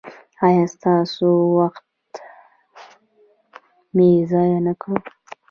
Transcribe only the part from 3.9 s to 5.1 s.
مې ضایع نکړ؟